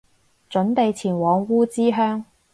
[0.49, 2.23] 準備前往烏之鄉